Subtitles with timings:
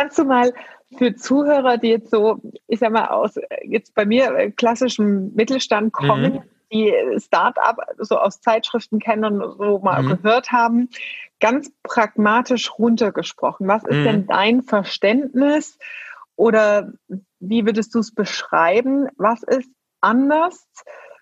[0.00, 0.52] kannst du mal
[0.96, 5.92] für Zuhörer, die jetzt so, ich sag mal, aus jetzt bei mir äh, klassischem Mittelstand
[5.92, 6.42] kommen, mhm.
[6.72, 10.08] die Start-up so aus Zeitschriften kennen und so mal mhm.
[10.08, 10.88] gehört haben,
[11.38, 13.68] ganz pragmatisch runtergesprochen.
[13.68, 14.04] Was ist mhm.
[14.04, 15.78] denn dein Verständnis
[16.34, 16.92] oder
[17.38, 19.08] wie würdest du es beschreiben?
[19.16, 19.70] Was ist
[20.00, 20.66] anders?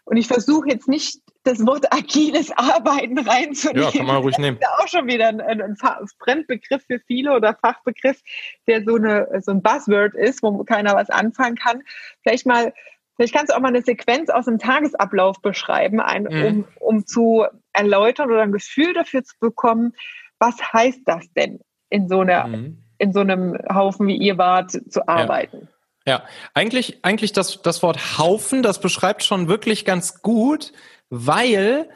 [0.05, 3.85] Und ich versuche jetzt nicht das Wort agiles Arbeiten reinzunehmen.
[3.85, 4.59] Ja, kann man ruhig nehmen.
[4.61, 5.77] Das ist ja auch schon wieder ein, ein, ein
[6.19, 8.21] Fremdbegriff für viele oder Fachbegriff,
[8.67, 11.83] der so, eine, so ein Buzzword ist, wo keiner was anfangen kann.
[12.23, 12.75] Vielleicht mal,
[13.17, 16.45] vielleicht kannst du auch mal eine Sequenz aus dem Tagesablauf beschreiben, ein, mhm.
[16.45, 19.95] um, um zu erläutern oder ein Gefühl dafür zu bekommen,
[20.39, 22.83] was heißt das denn in so einer, mhm.
[22.99, 25.61] in so einem Haufen, wie ihr wart, zu arbeiten?
[25.63, 25.78] Ja.
[26.09, 30.73] Ja, eigentlich, eigentlich das, das Wort Haufen, das beschreibt schon wirklich ganz gut,
[31.11, 31.91] weil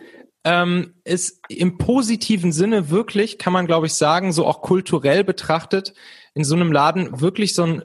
[0.45, 5.95] ähm, es im positiven Sinne wirklich, kann man glaube ich sagen, so auch kulturell betrachtet,
[6.35, 7.85] in so einem Laden wirklich so ein,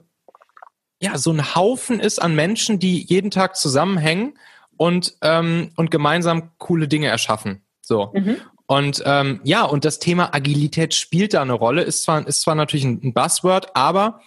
[1.00, 4.36] ja, so ein Haufen ist an Menschen, die jeden Tag zusammenhängen
[4.76, 7.62] und, ähm, und gemeinsam coole Dinge erschaffen.
[7.80, 8.12] So.
[8.12, 8.36] Mhm.
[8.66, 12.54] Und ähm, ja, und das Thema Agilität spielt da eine Rolle, ist zwar, ist zwar
[12.54, 14.20] natürlich ein, Buzzword, aber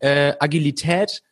[0.00, 1.22] äh, Agilität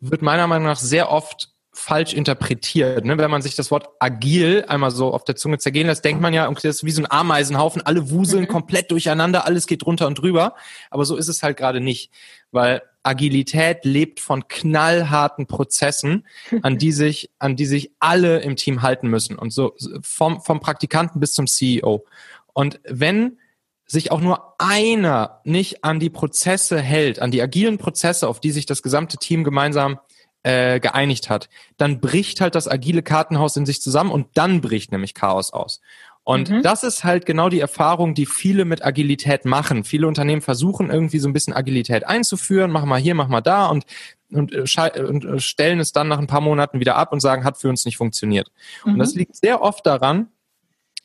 [0.00, 3.04] wird meiner Meinung nach sehr oft falsch interpretiert.
[3.04, 3.18] Ne?
[3.18, 6.32] Wenn man sich das Wort agil einmal so auf der Zunge zergehen lässt, denkt man
[6.32, 8.48] ja, okay, das ist wie so ein Ameisenhaufen, alle wuseln mhm.
[8.48, 10.54] komplett durcheinander, alles geht drunter und drüber.
[10.90, 12.12] Aber so ist es halt gerade nicht,
[12.52, 16.26] weil Agilität lebt von knallharten Prozessen,
[16.62, 19.36] an die sich, an die sich alle im Team halten müssen.
[19.36, 22.06] Und so vom, vom Praktikanten bis zum CEO.
[22.52, 23.38] Und wenn
[23.86, 28.50] sich auch nur einer nicht an die Prozesse hält, an die agilen Prozesse, auf die
[28.50, 29.98] sich das gesamte Team gemeinsam
[30.42, 34.92] äh, geeinigt hat, dann bricht halt das agile Kartenhaus in sich zusammen und dann bricht
[34.92, 35.80] nämlich Chaos aus.
[36.22, 36.62] Und mhm.
[36.62, 39.84] das ist halt genau die Erfahrung, die viele mit Agilität machen.
[39.84, 43.66] Viele Unternehmen versuchen irgendwie so ein bisschen Agilität einzuführen, machen mal hier, machen mal da
[43.66, 43.84] und,
[44.32, 47.44] und, äh, und äh, stellen es dann nach ein paar Monaten wieder ab und sagen,
[47.44, 48.50] hat für uns nicht funktioniert.
[48.84, 48.94] Mhm.
[48.94, 49.20] Und das mhm.
[49.20, 50.28] liegt sehr oft daran,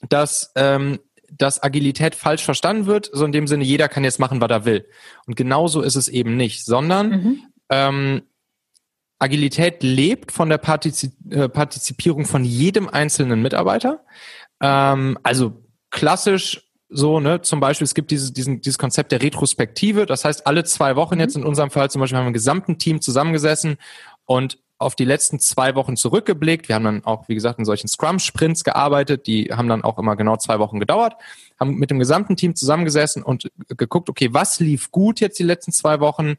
[0.07, 0.99] dass ähm,
[1.37, 4.65] dass Agilität falsch verstanden wird, so in dem Sinne, jeder kann jetzt machen, was er
[4.65, 4.85] will.
[5.25, 7.43] Und genauso ist es eben nicht, sondern mhm.
[7.69, 8.21] ähm,
[9.19, 14.05] Agilität lebt von der Partizip äh, Partizipierung von jedem einzelnen Mitarbeiter.
[14.61, 20.07] Ähm, also klassisch so, ne, zum Beispiel, es gibt dieses, diesen, dieses Konzept der Retrospektive.
[20.07, 21.21] Das heißt, alle zwei Wochen mhm.
[21.21, 23.77] jetzt in unserem Fall zum Beispiel haben wir im gesamten Team zusammengesessen
[24.25, 26.69] und auf die letzten zwei Wochen zurückgeblickt.
[26.69, 29.27] Wir haben dann auch, wie gesagt, in solchen Scrum-Sprints gearbeitet.
[29.27, 31.15] Die haben dann auch immer genau zwei Wochen gedauert.
[31.59, 35.73] Haben mit dem gesamten Team zusammengesessen und geguckt, okay, was lief gut jetzt die letzten
[35.73, 36.35] zwei Wochen?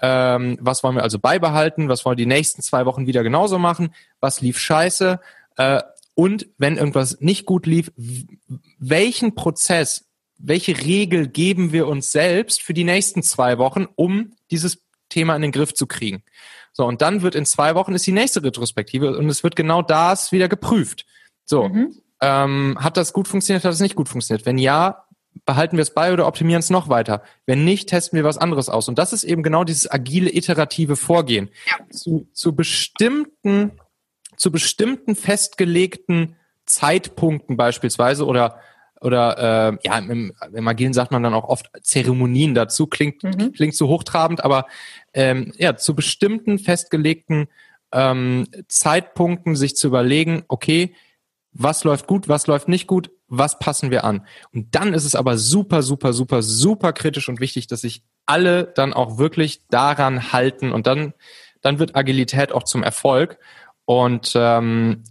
[0.00, 1.90] Ähm, was wollen wir also beibehalten?
[1.90, 3.94] Was wollen wir die nächsten zwei Wochen wieder genauso machen?
[4.20, 5.20] Was lief scheiße?
[5.58, 5.82] Äh,
[6.14, 7.92] und wenn irgendwas nicht gut lief,
[8.78, 10.06] welchen Prozess,
[10.38, 15.42] welche Regel geben wir uns selbst für die nächsten zwei Wochen, um dieses Thema in
[15.42, 16.22] den Griff zu kriegen?
[16.72, 19.82] So, und dann wird in zwei Wochen ist die nächste Retrospektive und es wird genau
[19.82, 21.06] das wieder geprüft.
[21.44, 21.94] So, mhm.
[22.20, 24.46] ähm, hat das gut funktioniert, hat das nicht gut funktioniert?
[24.46, 25.04] Wenn ja,
[25.44, 27.22] behalten wir es bei oder optimieren es noch weiter?
[27.46, 28.88] Wenn nicht, testen wir was anderes aus.
[28.88, 31.50] Und das ist eben genau dieses agile, iterative Vorgehen.
[31.90, 33.72] Zu, zu bestimmten,
[34.36, 38.60] zu bestimmten festgelegten Zeitpunkten beispielsweise oder
[39.02, 43.52] oder äh, ja, im, im Agilen sagt man dann auch oft Zeremonien dazu, klingt, mhm.
[43.52, 44.66] klingt so hochtrabend, aber
[45.14, 47.48] ähm, ja, zu bestimmten festgelegten
[47.92, 50.94] ähm, Zeitpunkten sich zu überlegen, okay,
[51.52, 54.26] was läuft gut, was läuft nicht gut, was passen wir an.
[54.52, 58.64] Und dann ist es aber super, super, super, super kritisch und wichtig, dass sich alle
[58.64, 61.12] dann auch wirklich daran halten und dann,
[61.60, 63.38] dann wird Agilität auch zum Erfolg.
[63.84, 65.02] Und ähm,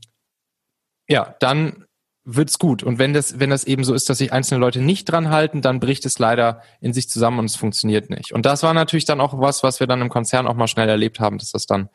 [1.08, 1.86] ja, dann
[2.24, 2.84] wird's gut.
[2.84, 5.62] Und wenn das, wenn das eben so ist, dass sich einzelne Leute nicht dran halten,
[5.62, 8.32] dann bricht es leider in sich zusammen und es funktioniert nicht.
[8.32, 10.90] Und das war natürlich dann auch was, was wir dann im Konzern auch mal schnell
[10.90, 11.90] erlebt haben, dass das dann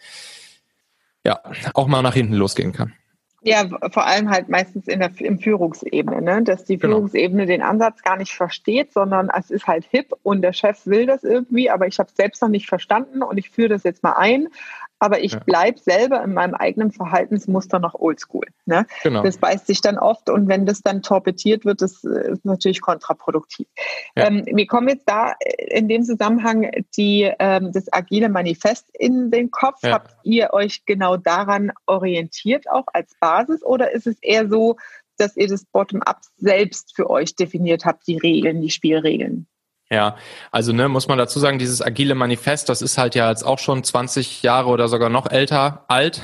[1.24, 1.40] ja
[1.74, 2.92] auch mal nach hinten losgehen kann.
[3.42, 6.42] Ja, vor allem halt meistens in der im Führungsebene, ne?
[6.42, 6.96] dass die genau.
[6.96, 11.06] Führungsebene den Ansatz gar nicht versteht, sondern es ist halt hip und der Chef will
[11.06, 14.02] das irgendwie, aber ich habe es selbst noch nicht verstanden und ich führe das jetzt
[14.02, 14.48] mal ein
[14.98, 15.38] aber ich ja.
[15.40, 18.46] bleibe selber in meinem eigenen Verhaltensmuster noch oldschool.
[18.64, 18.86] Ne?
[19.02, 19.22] Genau.
[19.22, 22.80] Das beißt sich dann oft und wenn das dann torpediert wird, das äh, ist natürlich
[22.80, 23.66] kontraproduktiv.
[24.16, 24.26] Ja.
[24.26, 29.30] Ähm, mir kommen jetzt da äh, in dem Zusammenhang die, ähm, das agile Manifest in
[29.30, 29.82] den Kopf.
[29.82, 29.92] Ja.
[29.92, 34.76] Habt ihr euch genau daran orientiert, auch als Basis, oder ist es eher so,
[35.18, 39.46] dass ihr das Bottom-up selbst für euch definiert habt, die Regeln, die Spielregeln?
[39.88, 40.16] Ja,
[40.50, 43.60] also ne, muss man dazu sagen, dieses agile Manifest, das ist halt ja jetzt auch
[43.60, 46.22] schon 20 Jahre oder sogar noch älter alt.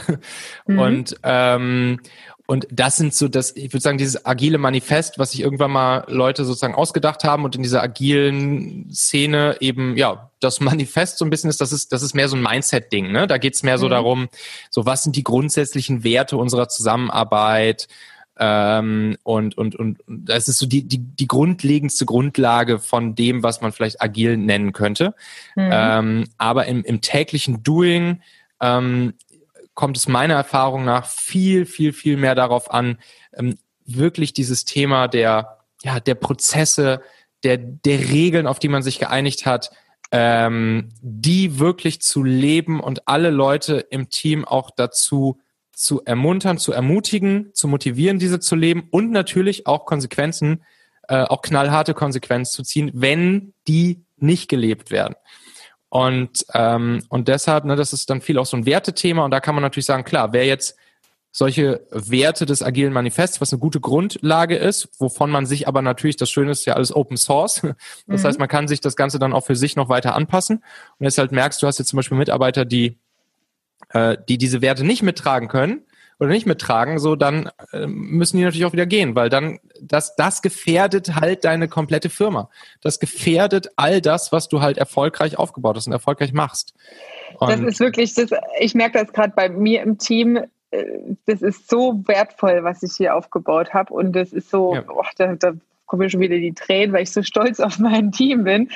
[0.67, 0.79] Mhm.
[0.79, 2.00] Und, ähm,
[2.47, 6.05] und das sind so das, ich würde sagen, dieses agile Manifest, was sich irgendwann mal
[6.09, 11.31] Leute sozusagen ausgedacht haben und in dieser agilen Szene eben, ja, das Manifest so ein
[11.31, 13.29] bisschen ist, das ist, das ist mehr so ein Mindset-Ding, ne?
[13.29, 13.91] Da geht's mehr so mhm.
[13.91, 14.29] darum,
[14.70, 17.87] so was sind die grundsätzlichen Werte unserer Zusammenarbeit,
[18.38, 23.61] ähm, und, und, und das ist so die, die, die grundlegendste Grundlage von dem, was
[23.61, 25.14] man vielleicht agil nennen könnte.
[25.55, 25.70] Mhm.
[25.73, 28.23] Ähm, aber im, im täglichen Doing
[28.61, 29.14] ähm,
[29.75, 32.99] kommt es meiner Erfahrung nach viel, viel, viel mehr darauf an,
[33.34, 37.02] ähm, wirklich dieses Thema der, ja, der Prozesse,
[37.43, 39.70] der, der Regeln, auf die man sich geeinigt hat,
[40.11, 45.40] ähm, die wirklich zu leben und alle Leute im Team auch dazu
[45.73, 50.63] zu ermuntern, zu ermutigen, zu motivieren, diese zu leben und natürlich auch Konsequenzen,
[51.09, 55.15] äh, auch knallharte Konsequenzen zu ziehen, wenn die nicht gelebt werden.
[55.89, 59.41] Und, ähm, und deshalb, ne, das ist dann viel auch so ein Wertethema und da
[59.41, 60.77] kann man natürlich sagen, klar, wer jetzt
[61.33, 66.17] solche Werte des agilen Manifests, was eine gute Grundlage ist, wovon man sich aber natürlich,
[66.17, 67.63] das Schöne ist ja alles Open Source.
[68.07, 68.27] Das mhm.
[68.27, 70.59] heißt, man kann sich das Ganze dann auch für sich noch weiter anpassen.
[70.59, 72.99] Und deshalb merkst du, hast jetzt zum Beispiel Mitarbeiter, die
[73.93, 75.83] äh, die diese Werte nicht mittragen können
[76.19, 80.15] oder nicht mittragen, so dann äh, müssen die natürlich auch wieder gehen, weil dann das
[80.17, 82.49] das gefährdet halt deine komplette Firma.
[82.81, 86.75] Das gefährdet all das, was du halt erfolgreich aufgebaut hast und erfolgreich machst.
[87.39, 88.31] Und das ist wirklich, das,
[88.61, 90.37] ich merke das gerade bei mir im Team.
[90.71, 90.85] Äh,
[91.27, 94.85] das ist so wertvoll, was ich hier aufgebaut habe und das ist so, ja.
[94.88, 95.55] oh, da, da
[95.87, 98.71] kommen mir schon wieder die Tränen, weil ich so stolz auf mein Team bin.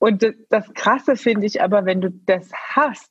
[0.00, 3.10] Und das, das Krasse finde ich aber, wenn du das hast,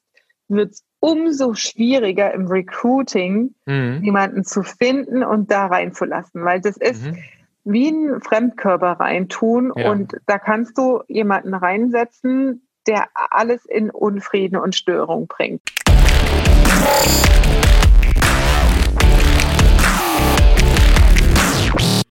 [0.50, 4.02] wird es umso schwieriger im Recruiting, mhm.
[4.04, 7.18] jemanden zu finden und da reinzulassen, weil das ist mhm.
[7.64, 9.92] wie ein Fremdkörper reintun ja.
[9.92, 15.62] und da kannst du jemanden reinsetzen, der alles in Unfrieden und Störung bringt.